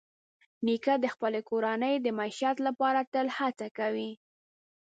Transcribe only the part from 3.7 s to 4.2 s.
کوي.